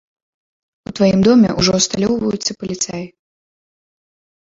[0.91, 3.07] У тваім доме ўжо асталёўваюцца паліцаі.